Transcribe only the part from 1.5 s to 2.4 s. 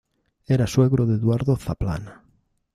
Zaplana.